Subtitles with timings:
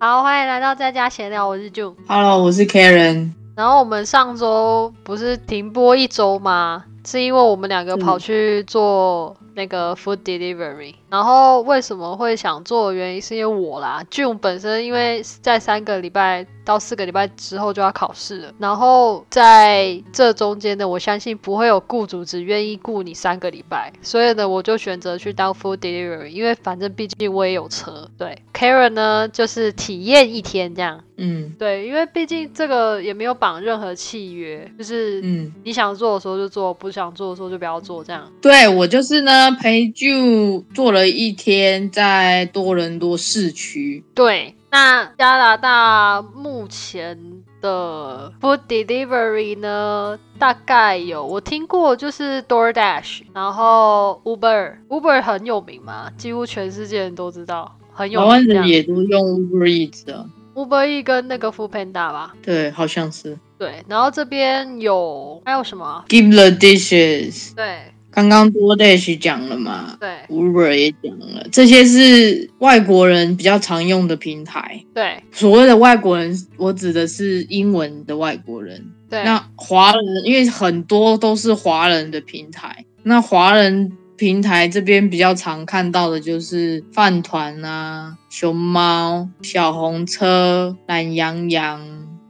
[0.00, 1.92] 好，欢迎来到在家闲聊，我是 June。
[2.06, 3.32] Hello，我是 Karen。
[3.56, 6.84] 然后我们上周不是停播一周吗？
[7.04, 10.94] 是因为我们两个跑去做那个 food delivery。
[11.10, 28.08] 然后为什么会想做的原因，是因为我啦，June 本身因为在三个礼拜到四个礼拜之后就要考试了，然后在这中间呢，我相信不会有雇主只愿意雇你三个礼拜，所以呢，我就选择去当 food delivery，因为反正毕竟我也有车。
[28.16, 31.02] 对，Karen 呢就是体验一天这样。
[31.20, 38.30] 嗯对，因为毕竟这个也没有绑任何契约，就是嗯，你想做的时候就做，不想做的时候就不要做，这样。
[38.40, 44.04] 对我就是呢，陪 Ju 做了一天在多伦多市区。
[44.14, 47.18] 对，那加拿大目前
[47.60, 58.44] 的 food delivery 呢，大概有我听过，就是 DoorDash，然后 Uber，Uber 很有名嘛，几乎全世界人都知道，很有台湾。
[58.44, 63.38] 人也都用 Uber Eats 的，Uber E 跟那个 Food Panda 吧，对，好像是。
[63.58, 74.84] 对，然后这边有还有什么啊？Give the dishes，对刚刚多 Dash 讲了嘛对，Uber 也讲了，这些是外国人比较常用的平台。
[74.94, 75.22] 对。
[75.30, 78.84] 所谓的外国人，我指的是英文的外国人。
[79.10, 91.80] 对，那华人，因为很多都是华人的平台，那华人平台这边比较常看到的就是饭团啊、熊猫、小红车、懒羊羊、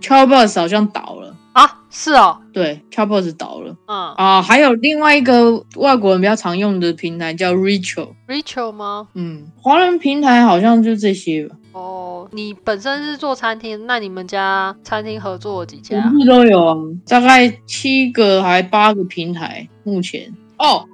[0.00, 1.37] c h o p b u s 好像倒了，啊，
[2.00, 4.40] 是哦，对 c h o p b u s 倒了嗯啊。
[4.40, 9.08] 还有另外一个外国人比较常用的平台叫 Rachel，，Rachel 吗？
[9.14, 16.00] 嗯，华人平台好像就这些吧，哦，你本身是做餐厅，那你们家餐厅合作了几家？
[16.00, 16.76] 全部都有啊，
[17.08, 20.86] 大概七个还八个平台目前哦。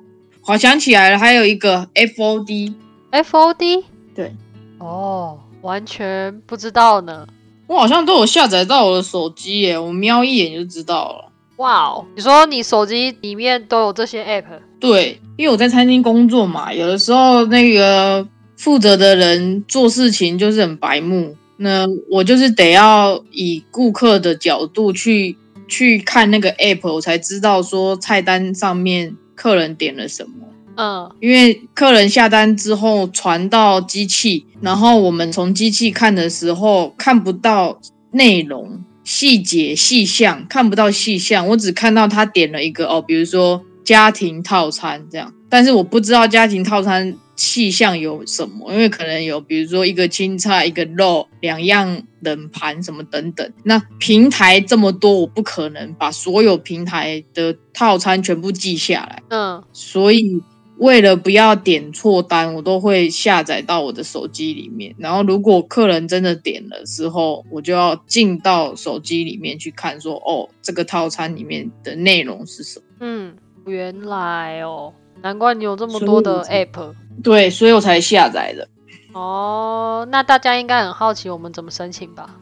[0.47, 3.85] 我想起来了，还有一个 FOD，FOD？
[4.15, 4.35] 对，
[4.79, 7.27] 哦，完全不知道呢。
[7.67, 11.31] 我好像都有下载到我的手机耶，我瞄一眼就知道了。
[11.57, 14.45] 哇哦，你说你手机里面都有这些 app？
[14.81, 25.39] 对，因为我在餐厅工作嘛，有的时候那个负责的人做事情就是很白目，那我就是得要以顾客的角度去
[25.69, 30.49] 去看那个 app，我才知道说菜单上面客人点了什么。
[30.77, 37.81] 嗯因为客人下单之后传到机器，然后我们从机器看的时候看不到
[38.11, 53.53] 内容、细节、细项，看不到细项，我只看到他点了一个哦，比如说家庭套餐这样，但是我不知道家庭套餐细项有什么，因为可能有比如说一个青菜、一个肉、两样冷盘什么等等。
[53.65, 59.23] 那平台这么多，我不可能把所有平台的套餐全部记下来。
[59.29, 60.41] 嗯，所以
[60.79, 64.95] 为了不要点错单，我都会下载到我的手机里面。
[64.99, 72.85] 然后如果客人真的点了之后，我就要进到手机里面去看说，哦，这个套餐里面的内容是什么？
[73.01, 73.37] 嗯，
[73.67, 74.93] 原来哦，
[75.23, 76.95] 难怪你有这么多的 app。
[77.23, 78.69] 对，所以我才下载的。
[79.13, 82.35] 哦，那大家应该很好奇我们怎么申请吧？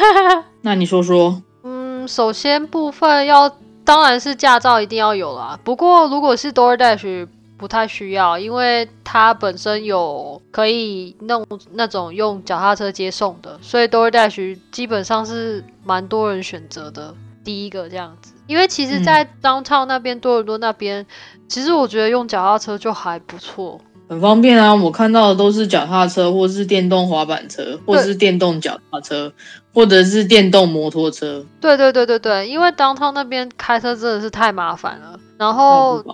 [0.62, 5.60] 那你说说，嗯，首先部分要当然是驾照一定要有啦。
[5.62, 7.28] 不过如果是 DoorDash
[7.64, 11.42] 不太需要，因为它本身有可以弄
[11.72, 18.34] 那种用脚踏车接送的，所以 DoorDash 基本上是蛮多人选择的第一个这样子。
[18.46, 21.06] 因为其实，在 downtown 那边、多伦多那边，
[21.48, 23.80] 其实我觉得用脚踏车就还不错。
[24.10, 24.74] 很方便啊！
[24.74, 29.32] 我看到的都是脚踏车，或是电动滑板车，或是电动脚踏车，
[29.72, 35.18] 或者是电动摩托车，对对对对对，因为 downtown 那边开车真的是太麻烦了。
[35.38, 36.04] 然后。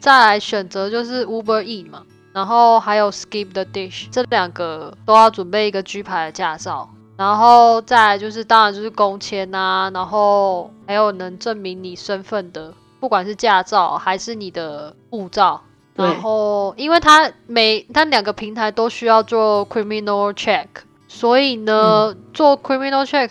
[0.00, 2.02] 再来选择就是 Uber E 嘛，
[2.32, 15.60] 然后还有 Skip the Dish，这两个都要准备一个 G 牌的驾照，然后再来就是当然就是工签啊，然后还有能证明你身份的，不管是驾照还是你的护照。
[15.94, 20.66] 对然后，因为它每它两个平台都需要做 criminal check，
[21.08, 23.28] 所以呢，做 criminal check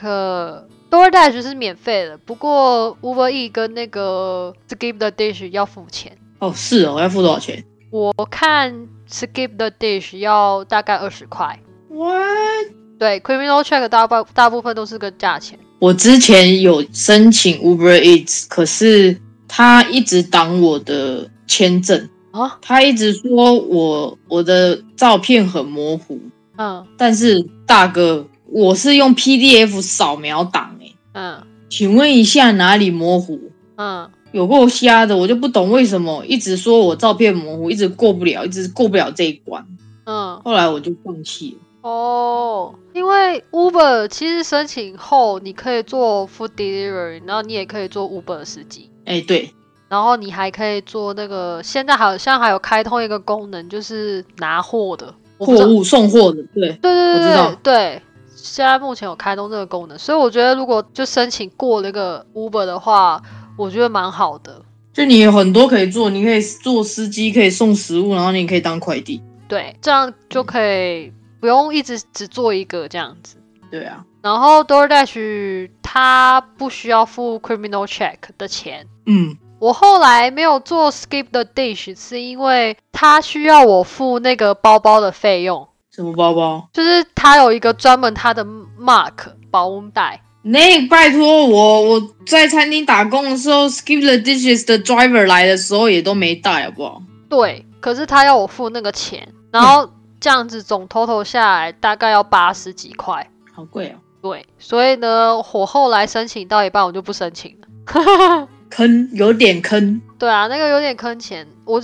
[0.92, 6.18] DoorDash 是免费的，不过 Uber E 跟那个 Skip the Dish 要付钱。
[6.40, 11.60] 哦，是哦，要付多少钱我看 Skip the Dish 要大概二十块
[11.90, 12.68] ，？What？
[13.00, 15.58] 对，Criminal Check 大部大部分都是个价钱。
[15.80, 26.20] 我之前有申请 Uber Eats，可是他一直挡我的签证，啊，他一直说我我的照片很模糊，
[26.58, 33.40] 嗯但是大哥，我是用 PDF 扫描档诶，嗯请问一下哪里模糊？
[33.78, 39.66] 嗯，有够瞎的，我就不懂为什么一直说我照片模糊，一直过不了，一直过不了这一关。
[40.06, 41.90] 嗯，后来我就放弃了。
[41.90, 49.50] 哦，因为 Uber 其实申请后，你可以做 food delivery，然后你也可以做 Uber 的司机，哎，对，
[49.88, 58.02] 然后你还可以做那个，现在好像还有开通一个功能，就是拿货的货物送货的，对，对对对对对，
[58.36, 63.22] 现在目前有开通这个功能，所以我觉得如果就申请过那个 Uber 的话，
[63.60, 64.62] 我觉得蛮好的。
[64.94, 69.22] 就你有很多可以做，你可以做司机，可以送食物，然后你可以当快递。
[69.50, 71.12] 对，这样就可以
[71.42, 73.36] 不用一直只做一个这样子。
[73.70, 78.88] 对啊，然后 DoorDash 它不需要付 criminal check 的钱。
[79.06, 86.70] 嗯，我后来没有做 skip the dish，是因为它需要我付那个包包的费用，什么包包？
[86.72, 88.46] 就是它有一个专门它的
[88.80, 90.22] mark 保温袋。
[90.42, 97.02] 那拜托我，我在餐厅打工的时候，skip the dishes 的 driver 来的时候也都没带，好不好？
[97.30, 99.90] 对，可是他要我付那个钱，然后
[100.20, 103.30] 这样子总 total 下来大概要八十几块。
[103.54, 107.68] 好贵哦，对，所以呢，我后来申请到一半我就不申请了。
[108.70, 110.02] 坑有点坑。
[110.18, 111.46] 对啊，那个有点坑钱。
[111.66, 111.82] 我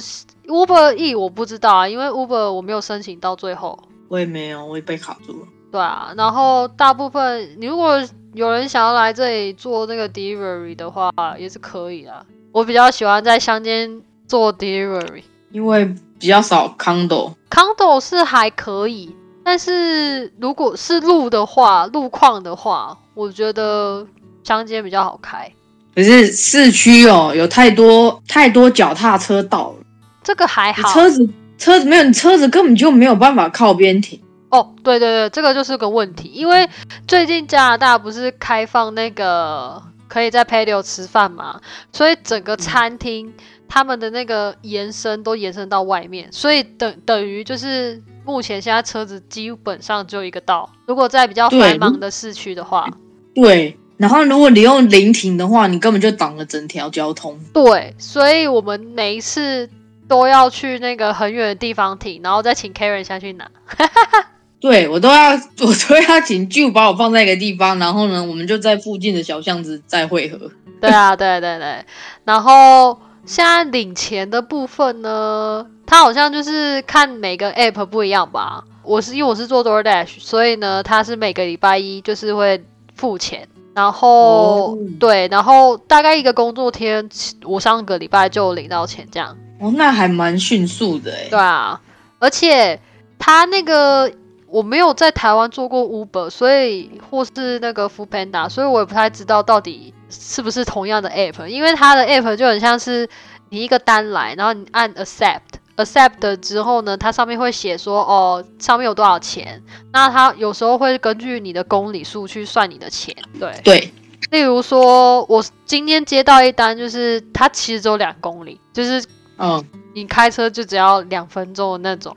[0.47, 3.77] Uber E 我不知道啊，因为 Uber 我没有申请到最后。
[4.07, 5.47] 我也没有，我也被卡住了。
[5.71, 8.01] 对啊，然后大部分你如果
[8.35, 11.09] 有人想要来这里做那个 delivery 的话，
[11.39, 12.21] 也是可以啦。
[12.51, 15.23] 我比较喜欢在乡间做 delivery。
[15.51, 15.85] 因为
[16.19, 24.05] 比较少 condo，condo 是还可以，但是如果是路的话，路况的话，我觉得
[24.43, 25.49] 乡间比较好开。
[25.95, 29.85] 可是市区哦，有太多太多脚踏车道了，
[30.21, 31.25] 这个还好车子
[31.57, 34.19] 车子没有，你车子根本就没有办法靠边停。
[34.49, 36.69] 哦，对对对，这个就是个问题，因为
[37.07, 41.59] 最近加拿大不是开放那个可以在 patio 吃饭嘛，
[41.91, 43.33] 所以整个餐厅、
[43.67, 52.87] 他们的那个延伸都延伸到外面，所以等等于就是目前现在车子基本上只有一个道，如果在比较繁忙的市区的话，
[53.33, 57.37] 对，然后如果你用临停的话，你根本就挡了整条交通。
[57.51, 59.69] 对，所以我们每一次
[60.07, 63.49] 都要去那个很远的地方停，然后再请 Karen 下去拿。
[64.65, 70.49] 对我都要， 我都要请舅把我放在一个地方，然后呢，我们就在附近的小巷子再汇合。
[70.81, 71.85] 对啊，对对对。
[72.23, 78.63] 然后现在领钱的部分呢，它好像就是看每个 app 不一样吧。
[78.81, 82.63] 我是因为我是做 DoorDash，所以呢，它是每个礼拜一就是会
[82.95, 83.47] 付钱。
[83.75, 87.07] 然后、哦对，然后大概一个工作天，
[87.43, 89.37] 我上个礼拜就领到钱这样。
[89.59, 91.27] 哦，那还蛮迅速的哎。
[91.29, 91.79] 对啊，
[92.17, 92.79] 而且
[93.19, 94.11] 他那个
[94.47, 103.07] 我没有在台湾做过 Uber，所以或是那个 Food Panda，所以我也不太知道到底是不是同样的 app，因为它的 app 就很像是
[103.49, 105.41] 你一个单来，然后你按 accept。
[105.77, 109.61] accept 之后呢，它上面会写说哦，上面有多少钱。
[109.91, 113.13] 那它有时候会根据你的公里数去算你的钱。
[113.37, 113.93] 对，对，
[114.31, 119.03] 例如说，我今天接到一单，就是它其实只有两公里，就是
[119.37, 119.61] 嗯，
[119.93, 122.15] 你开车就只要两分钟的那种，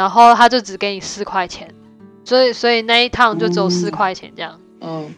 [0.00, 1.68] 然后他就只给你四块钱，
[2.24, 4.58] 所以所以那一趟就只有四嗯块钱这样。
[4.80, 5.14] 嗯，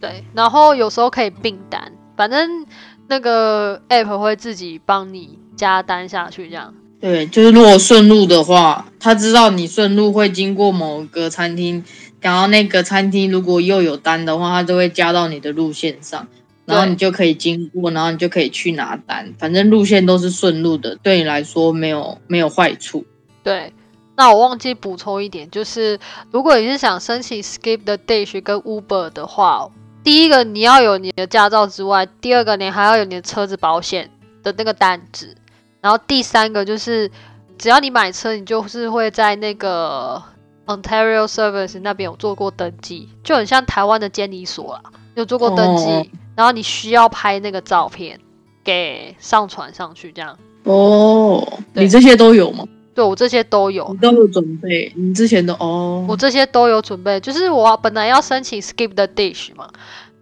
[0.00, 2.66] 对，然后有时候可以并单，反正
[3.06, 6.74] 那个 app 会自己帮你加单下去这样。
[7.00, 11.84] 对，就是如果顺路的话，他知道你顺路会经过某个餐厅，
[12.20, 16.26] 然后那个餐厅如果又有单的话，他就会加到你的路线上，
[16.66, 23.06] 然后你就可以经过，然后你就可以去拿单，反正路线都是顺路的，对你来说没有没有坏处。
[23.44, 23.72] 对，
[24.18, 25.96] 那我忘记补充一点，就是
[26.32, 29.70] 如果你是想申请 Skip the Dish 跟 Uber 的话，
[30.02, 34.10] 第一个你要有你的驾照之外，第二个你还要有你的车子保险
[34.42, 35.36] 的那个单子，
[35.80, 37.08] 然后第三个就是
[37.56, 40.20] 只要你买车，你就是会在那个
[40.66, 44.82] Ontario Service 那边有做过登记，就很像台湾的监理所啦，
[45.14, 48.18] 有做过登记，哦然后你需要拍那个照片
[48.64, 50.36] 给上传上去，这样。
[50.64, 52.64] 哦，对你这些都有吗？
[52.98, 54.92] 对我这些都有你，都有准备？
[54.96, 59.68] 你之前的哦，我这些都有准备，就是我本来要申请 skip the dish 嘛，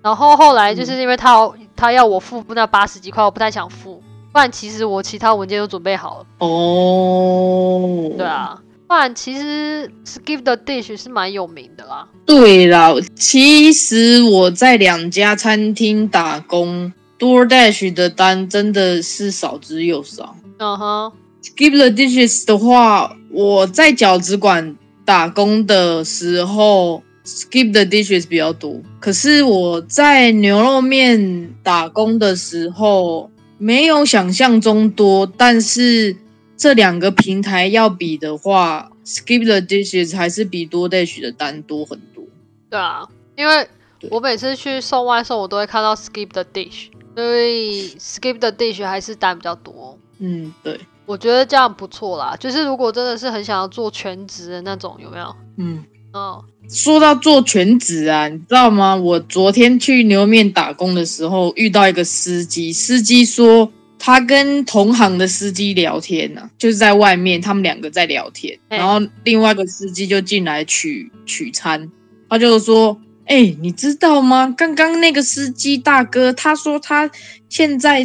[0.03, 6.27] 然后后来就是因为他要、他要我付那八十几块，我不太想付，不然其实我其他文件都准备好了。
[6.41, 12.07] 哦，对，啊，不然其实 skip the dish 是蛮有名的啦。
[12.27, 20.37] 对啦，其实我在两家餐厅打工，DoorDash 的单真的是少之又少。
[20.59, 21.13] 嗯哼，
[21.47, 28.83] Skip the dishes 的话，我在饺子馆打工的时候，skip the dishes 比较多。
[28.99, 36.17] 可是我在牛肉面打工的时候，没有想象中多，但是
[36.57, 42.25] 这两个平台要比的话，Skip the Dishes 还是比 DoorDash 的单多很多。
[42.69, 43.69] 对啊，因为
[44.11, 49.97] 我每次去送外送，我都会看到 skip the dish，所以 skip the dish 还是单比较多。
[50.19, 55.35] 嗯，对，我觉得这样不错啦，就是如果真的是很想要做全职的那种，有没有？
[55.57, 55.85] 嗯。
[56.19, 58.97] 嗯，说到做全职啊，你知道吗？
[58.97, 71.91] 我昨天去牛肉面打工的时候，遇到一个司机，司机说他跟同行的司机聊天呢、就是在外面，他们两个在聊天，哎然后另外一个司机就进来取取餐，
[72.31, 74.55] 他就说：“哎、你知道吗？
[74.57, 77.11] 刚刚那个司机大哥，他说他
[77.51, 78.03] 现在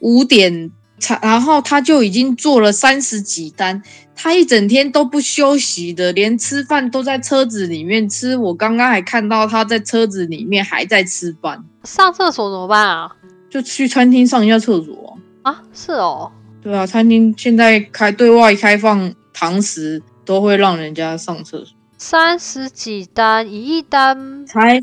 [0.00, 3.82] 五点才，然后他就已经做了三十几单。”
[4.14, 8.36] 他一整天都不休息的，连吃饭都在车子里面吃。
[8.36, 13.16] 我刚刚还看到他在车子里面还在吃饭，上厕所怎么办啊？
[13.50, 15.50] 就去餐厅上一下厕所啊。
[15.50, 16.30] 啊，是哦，
[16.62, 21.74] 对啊，餐厅现在开对外开放堂食，都会让人家上厕所。
[21.98, 24.80] 三十几单，一亿单，才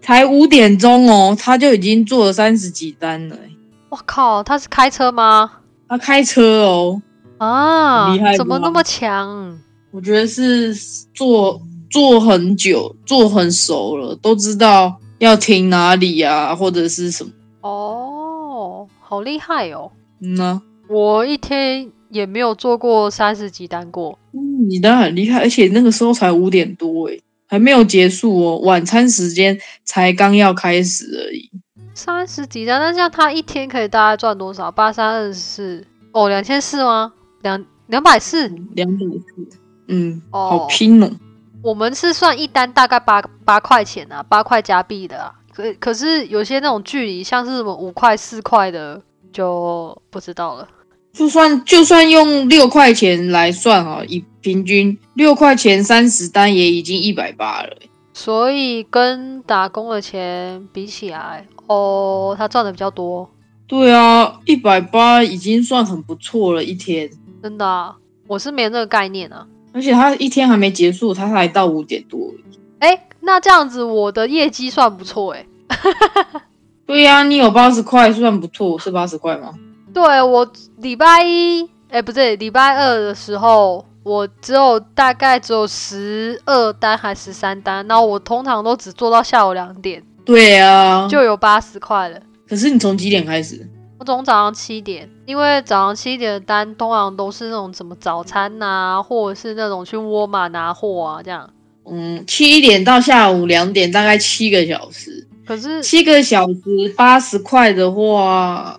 [0.00, 3.50] 才五点钟哦，他就已经做了三十几单了欸。
[3.90, 5.50] 我靠，他是开车吗？
[5.90, 7.02] 他开车哦，
[7.38, 9.58] 啊厉害，怎么那么强？
[9.90, 10.72] 我觉得是
[11.12, 17.30] 做做很久，做很熟了，都知道要停哪里啊，或者是什么。
[17.62, 19.90] 哦，好厉害哦！
[20.22, 24.16] 嗯呐、我一天也没有做过三十几单过。
[24.32, 31.50] 嗯，你当然很厉害，而且那个时候才五点多诶，还没有结束哦，晚餐时间才刚要开始而已。
[32.00, 34.70] 三十几单，那这样他一天可以大概赚多少？
[34.70, 37.12] 八三二十四，哦，两千四吗？
[37.42, 38.48] 两两百四。
[38.74, 41.10] 两百四，嗯，哦好拼哦。
[41.62, 45.34] 我们是算一单大概八八块钱啊，八块加币的啊。
[45.52, 50.66] 可可是有些那种距离，像是什么五块、四块的，就不知道了。
[51.12, 57.90] 就算就算用六块钱来算啊，以平均六块钱三十单也已经一百八了欸。
[58.12, 63.30] 所以跟打工的钱比起来，哦，他赚的比较多，
[63.68, 67.08] 对啊，一百八已经算很不错了，一天。
[67.40, 67.94] 真的啊、
[68.26, 69.46] 我是没有那个概念啊。
[69.72, 72.32] 而且他一天还没结束，他才到五点多。
[72.80, 75.46] 哎，那这样子我的业绩算不错哎。
[76.84, 79.54] 对呀、你有八十块算不错，是八十块吗？
[79.94, 92.20] 对我礼拜一，哎，不对，礼拜二的时候，我只有大概只有十二单还十三单，然后我通常都只做到下午两点，对啊，就有八十块了。
[92.48, 93.68] 可是你从几点开始？
[93.98, 101.50] 我从早上七点，因为早上七点的单通常都是那种什么早餐呐、或者是那种去沃尔玛拿货啊这样。
[101.84, 105.26] 嗯，七点到下午两点，大概七个小时。
[105.44, 108.78] 可是七个小时八十块的话，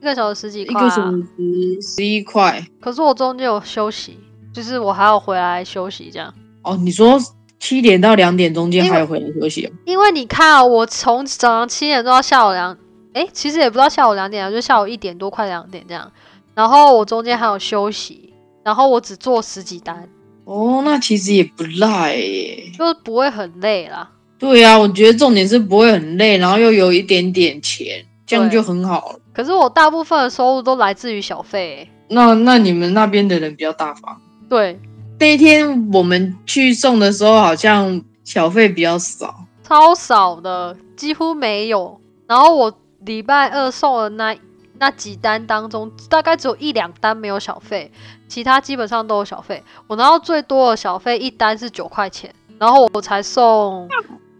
[0.00, 2.66] 一个小时十几块一、个小啊，时十一块。
[2.80, 4.18] 可是我中间有休息，
[4.52, 6.34] 就是我还要回来休息这样。
[6.62, 7.18] 哦，你说
[7.58, 9.70] 七点到两点中间还有回来休息哦？
[9.84, 12.76] 因为你看啊，我从早上七点钟到下午两，
[13.14, 16.10] 诶，其实也不到下午两点啊，就下午一点多快两点这样。
[16.54, 18.32] 然后我中间还有休息，
[18.64, 20.08] 然后我只做十几单，
[20.44, 22.64] 哦，那其实也不赖耶。
[22.76, 24.10] 就是不会很累啦。
[24.38, 29.20] 对啊，我觉得重点是不会很累，然后又有一点点钱，这样就很好了。
[29.32, 34.20] 可是我大部分的收入都来自于小费、欸，那那你们那边的人比较大方。
[34.48, 34.80] 对，
[35.20, 39.34] 那一天我们去送的时候，好像小费比较少。
[39.64, 42.00] 超少的，几乎没有。
[42.26, 42.72] 然后我
[43.04, 44.36] 礼拜二送的那
[44.78, 47.90] 那几单当中，大概只有一两单没有小费，
[48.28, 49.62] 其他基本上都有小费。
[49.88, 53.88] 我拿到最多的小费一单是九块钱，然后我才送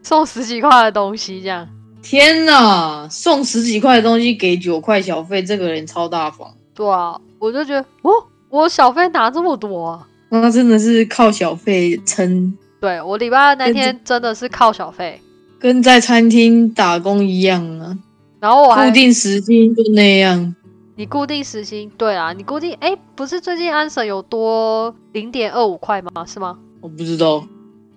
[0.03, 1.69] 送十几块的东西，这样
[2.01, 6.55] 天呐，送十几块的东西给九块小费，这个人超大方。
[6.73, 8.13] 对啊，我就觉得哦，
[8.49, 10.08] 我小费拿这么多啊。
[10.31, 15.21] 那真的是靠小费撑，对我礼拜二那天真的是靠小费，
[15.59, 17.97] 跟在餐厅打工一样啊，
[18.41, 20.55] 然后我还固定时薪就那样。
[20.97, 26.25] 你固定时薪，对啊，你固定哎，不是最近安省有多零点二五块吗？
[26.27, 26.59] 是吗？
[26.81, 27.47] 我不知道，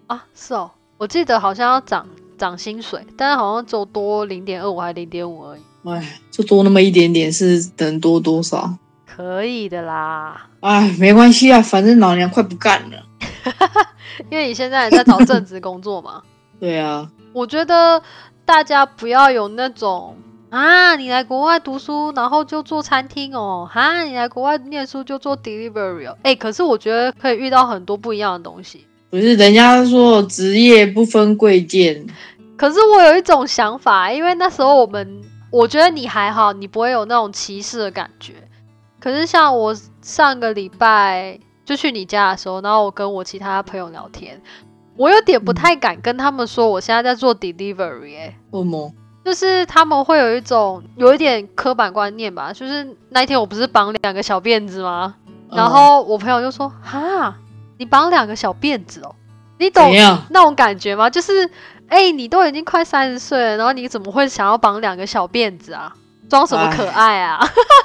[0.08, 2.08] 啊，是哦，我记得好像要涨
[2.38, 8.72] 涨薪水，但是好像只有多零点二五还零点五而已，哎，就多那么一点点，是能多多少？
[9.22, 10.48] 可以的啦。
[10.62, 12.98] 哎，没关系啊，反正老娘快不干了。
[14.32, 16.24] 因为你现在也在找正职工作嘛，
[16.60, 18.02] 对啊，我觉得
[18.46, 20.16] 大家不要有那种
[20.50, 28.88] 啊，你来国外读书，然后就做餐厅哦，哈，你来国外念书就做 delivery 哦，哎，可是我觉得可以遇到很多不一样的东西。
[29.12, 32.06] 不是人家说职业不分贵贱，
[32.58, 38.34] 可是我有一种想法，因为那时候我们，我觉得你还好，你不会有那种歧视的感觉。
[39.02, 44.42] 可是像我上个礼拜就去你家的时候，然后我跟我其他朋友聊天，
[44.96, 48.94] 我有点不太敢跟他们说我现在在做 delivery，哎、为什么？
[49.26, 55.16] 就是他们会有一种有一点刻板观念吧，就是那一天我不是绑两个小辫子吗？
[55.52, 57.36] 然后我朋友就说：“哈，
[57.78, 59.14] 你绑两个小辫子哦，
[59.60, 59.92] 你懂？
[60.30, 61.10] 那种感觉吗？
[61.10, 61.50] 就是，
[61.88, 65.94] 哎、你都已经快三十岁了，然后你怎么会想要绑两个小辫子啊？
[66.30, 67.40] 装什么可爱啊？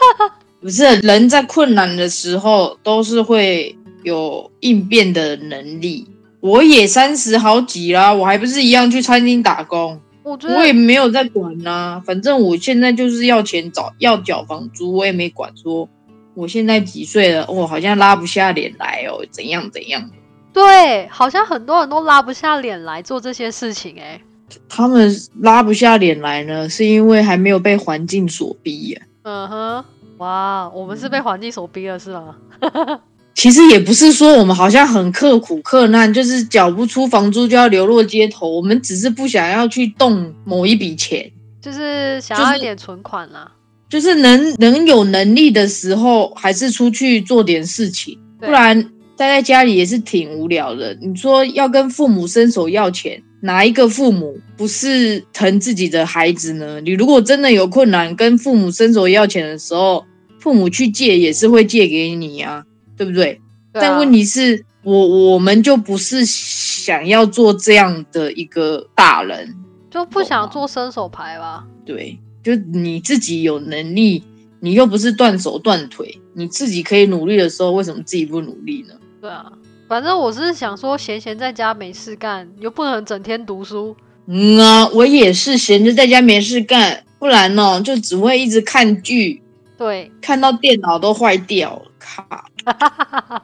[0.60, 6.06] 不是人在困难的时候都是会有应变的能力。
[6.40, 15.88] 我也三十好几啦，我还不是一样去餐厅打工，我觉我也，没有在管呐、反正我现在就是要钱找要缴房租，我也没管说
[16.34, 20.08] 我现在几岁了，我好像拉不下脸来哦，怎样怎样。
[20.52, 24.20] 对，好像很多人都拉不下脸来做这些事情、哎，
[24.68, 29.84] 他们拉不下脸来呢，是因为还没有被环境所逼呀、嗯哼，
[30.18, 32.36] 哇，我们是被环境所逼了是吗？
[33.34, 38.50] 其实也不是说我们好像很刻苦克难，就是缴不出房租就要流落街头。
[38.50, 41.30] 我们只是不想要去动某一笔钱，
[41.60, 43.52] 就是想要一点存款啦。
[43.90, 48.82] 就是能能有能力的时候，还是出去做点事情，不然
[49.16, 50.94] 待在家里也是挺无聊的。
[50.94, 56.80] 你说要跟父母伸手要钱，哪一个父母不是疼自己的孩子呢？
[56.80, 60.04] 你如果真的有困难，跟父母伸手要钱的时候，
[60.40, 62.64] 父母去借也是会借给你啊，
[62.96, 63.40] 对不对？
[63.72, 69.54] 对啊但问题是我我们就不是想要做这样的一个大人，
[69.90, 71.66] 就不想做伸手牌吧？
[71.84, 74.24] 对，就你自己有能力，
[74.60, 78.94] 你又不是断手断腿，你自己可以努力的时候，为什么自己不努力呢？
[79.20, 79.52] 对啊，
[79.88, 83.96] 反正我是想说，闲闲在家没事干，又不能整天读书。
[84.26, 89.40] 嗯啊，我也是闲着在家没事干，不然呢就只会一直看剧，
[89.78, 92.26] 对，看到电脑都坏掉了，靠，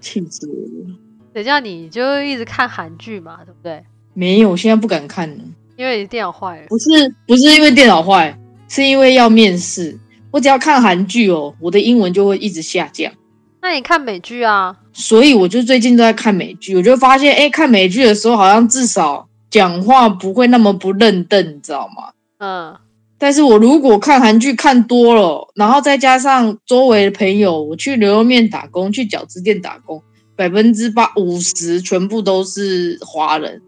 [0.00, 0.54] 气死我
[0.88, 0.96] 了！
[1.34, 3.82] 等一下你就一直看韩剧嘛，对不对？
[4.14, 5.44] 没有，我现在不敢看了。
[5.76, 6.66] 因为你电脑坏了。
[6.68, 9.98] 不是不是因为电脑坏，是因为要面试。
[10.30, 13.12] 我只要看韩剧哦，我的英文就会一直下降。
[13.60, 14.76] 那你看美剧啊？
[14.92, 22.12] 所以我就最近都在看美剧，我就发现，哎，看美剧的时候好像至少讲话不会那么不认真，你知道吗？
[22.38, 22.76] 嗯，
[23.18, 30.00] 但是我如果看韩剧看多了，然后再加上周围的朋友，我去牛肉面打工，去饺子店打工，
[30.36, 33.60] 百分之八五十全部都是华人，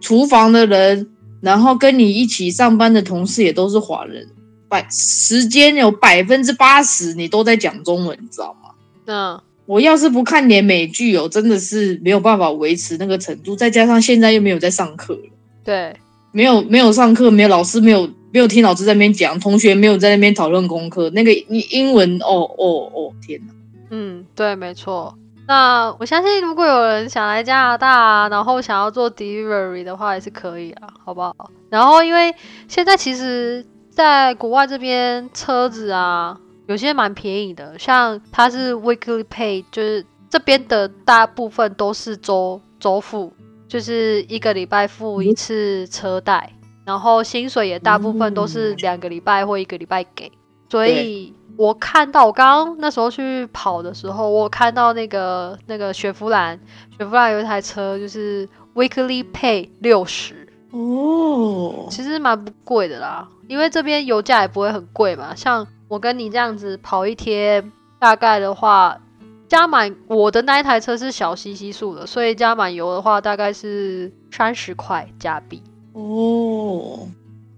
[0.00, 4.28] 厨房的人，然后跟你一起上班的同事也都是华人，
[4.68, 8.61] 百时间有百分之八十你都在讲中文，你知道吗？
[9.06, 15.30] 嗯，我要是不看点美剧哦，真的是没有办法维持那个程度，再加上现在又没有在上课了。
[15.64, 15.94] 对，
[16.32, 23.54] 没有没有上课，没有老师，没有没有听老师在那边讲，同学没有在那边讨论功课，那个英英文哦哦哦，天哪！
[23.90, 25.14] 嗯，对，没错。
[25.46, 31.34] 那我相信，如果有人想来加拿大啊，然后想要做 delivery 的话，也是可以啊，好不好？
[31.68, 32.34] 然后，因为
[32.68, 36.38] 现在其实在国外这边车子啊，
[36.72, 43.30] 有些蛮便宜的，像它是 weekly pay，就是这边的大部分都是周周付，
[43.68, 46.50] 就是一个礼拜付一次车贷，
[46.86, 50.32] 然后薪水也大部分都是两个礼拜或一个礼拜给，
[50.70, 56.58] 所以我看到我刚刚那时候去跑的时候，我看到那个那个雪佛兰，
[56.96, 65.34] 雪佛兰有一台车就是 weekly pay 六十，哦，其实蛮不贵的啦，因为这边油价也不会很贵嘛。
[65.34, 68.98] 像我跟你这样子跑一天，大概的话
[69.46, 75.62] 加满我的那一台车是小西西数的，所以加满油的话大概是三十块加币。
[75.92, 77.06] 哦，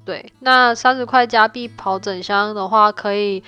[0.04, 3.44] 对，那三十块加币跑整箱的话，可以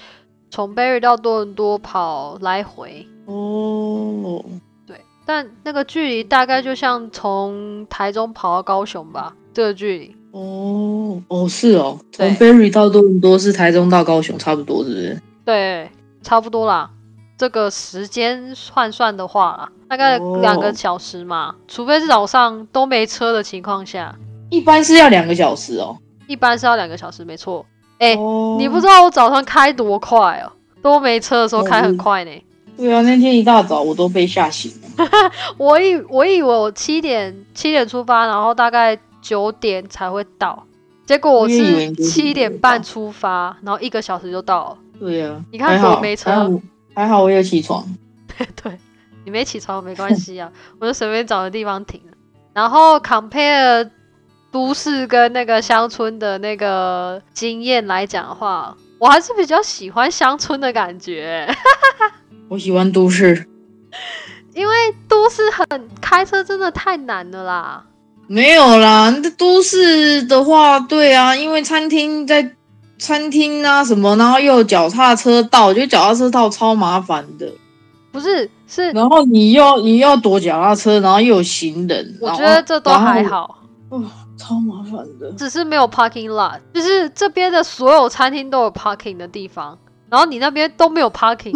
[0.52, 3.08] 从 Berry 到多伦多跑来回。
[3.24, 4.44] 哦，
[4.86, 10.15] 对，但那个距离大概就像从台中跑到高雄吧，这个距离。
[10.36, 15.22] 哦，哦，是哦，从对 Berry 到多伦多是台中到高雄差不多，是不是？
[15.46, 15.90] 对，
[16.22, 16.90] 差不多啦。
[17.38, 24.14] 这个时间换算的话啦，大概哦两个小时嘛，除非是早上都没车的情况下，
[24.50, 25.96] 一般是要两个小时哦。
[26.26, 27.64] 一般是要两个小时，没错。
[27.98, 32.30] 哎、哦你不知道我早上开多快哦，都没车的时候开很快呢。
[32.76, 35.08] 对啊，那天一大早我都被吓醒了。
[35.56, 40.64] 我以我以为我七点七点出发，然后大概九点才会到，
[41.04, 44.78] 结果我是七点半出发，然后一个小时就到了。
[45.00, 46.60] 对啊，你看还好我没车还好
[46.94, 47.84] 还好我有起床。
[48.62, 48.78] 对
[49.24, 52.12] 你没起床没关系啊， 我就随便找个地方停了。
[52.52, 53.90] 然后 compare
[54.52, 61.52] 都市跟那个乡村的那个经验来讲的话，我还是比较喜欢乡村的感觉，
[62.48, 63.48] 我喜欢都市。
[64.54, 64.74] 因为
[65.06, 67.84] 都市很开车真的太难了啦。
[68.28, 72.52] 没有啦，那都市的话，对啊，因为餐厅在
[72.98, 77.50] 餐厅啊什么，然后又有脚踏车道，我觉得脚踏车道超麻烦的。
[78.10, 83.58] 不是，是然后你又你又要躲脚踏车，然后又有行人，我觉得这都还好，
[83.90, 84.00] 哇，
[84.38, 85.30] 超麻烦的。
[85.36, 91.52] 只是没有 parking lot，就是这边的所有餐厅都有 parking 的地方，然后你那边都没有 parking。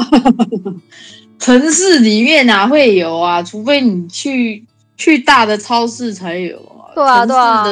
[1.40, 3.42] 城市里面哪会有啊？
[3.42, 4.66] 除非你去
[5.00, 6.92] 去大的超市才有啊。
[6.94, 7.64] 对啊，对啊。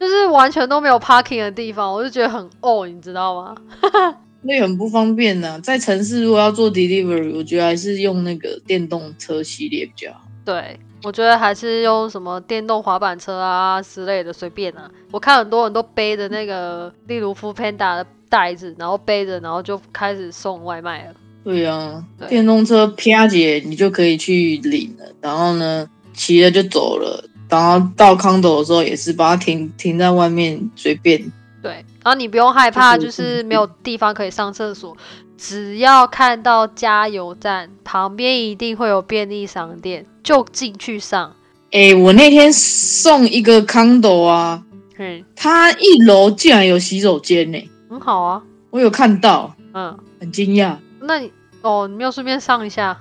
[0.00, 3.54] 就是完全都没有 parking 的地方，我就觉得很哦，你知道吗？
[4.42, 5.58] 那很不方便呐。
[5.60, 10.20] 在城市如果要做 delivery，我觉得还是用那个电动车系列比较好。
[10.44, 14.88] 对，我觉得还是用什么电动滑板车啊之类的，随便啊。
[15.10, 21.14] 我看很多人都背着那个，例如 Food Panda 的袋子，然后背着，然后就开始送外卖了。
[21.42, 25.88] 对呀，电动车啪姐你就可以去领了，然后呢
[26.18, 31.32] 骑了就走了，然后到康斗的时候也是把它停停在外面随便。
[31.62, 34.96] 对，然后你不用害怕，就是没有地方可以上厕所，
[35.36, 41.32] 只要看到加油站旁边一定会有便利商店，就进去上。
[41.70, 44.62] 哎，我那天送一个康斗啊，
[44.98, 50.76] 嗯，他一楼竟然有洗手间呢，很好啊，我有看到，嗯，很惊讶。
[51.00, 52.96] 那你哦，你没有顺便上一下？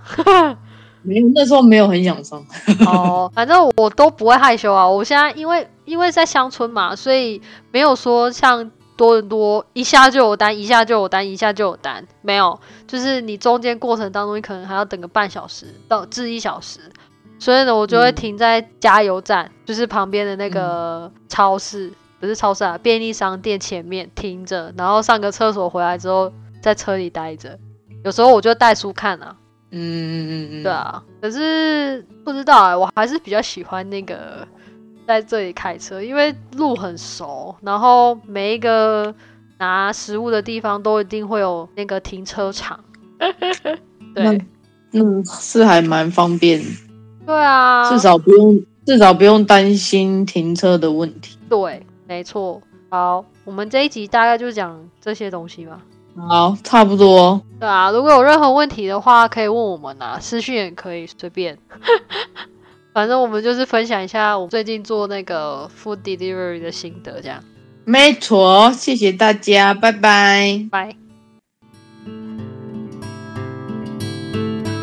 [1.08, 2.46] 没有，那时候没有很想上。
[2.86, 4.88] 哦，反正我都不会害羞啊。
[4.88, 7.42] 我现在因为因为在乡村嘛，所以
[7.72, 12.06] 没有说像多伦多一下就有单，一下就有单，一下就有单。
[12.22, 16.80] 没有，就是你中间过程当中，你可能还要等个半小时到至一小时。
[17.40, 27.58] 所以呢，我就会停在加油站，就是旁边的那个超市，不是超市啊，便利商店前面停着，然后上个厕所回来之后，在车里待着。
[28.04, 29.36] 有时候我就带书看啊，
[29.72, 34.48] 嗯嗯嗯嗯，对啊，可是不知道哎，我还是比较喜欢那个
[35.06, 39.14] 在这里开车，因为路很熟，然后每一个
[39.58, 42.80] 拿食物的地方都一定会有那个停车场，
[44.16, 44.42] 对，
[44.94, 46.62] 嗯，是还蛮方便，
[47.26, 55.82] 对啊，至少不用至少不用担心停车的问题，对，没错，好，我们这一集大概就讲这些东西吧。
[56.18, 57.42] 好，差不多。
[57.60, 61.58] 对啊，如果有任何问题的话，可以问我们啊，私讯也可以，随便。
[62.94, 67.44] 反正我们就是分享一下我最近做那个 food delivery 的心得，这样。
[67.86, 71.07] 没错，谢谢大家，拜拜，拜。